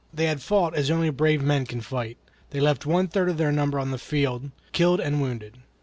[0.11, 2.17] They had fought as only brave men can fight;
[2.49, 5.59] they left one third of their number on the field, killed and wounded.